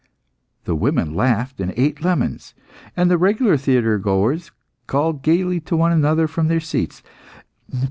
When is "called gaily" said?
4.87-5.59